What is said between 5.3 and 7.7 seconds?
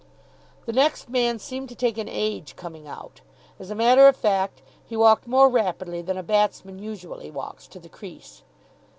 rapidly than a batsman usually walks